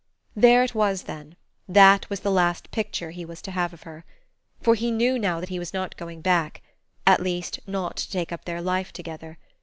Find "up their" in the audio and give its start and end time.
8.31-8.63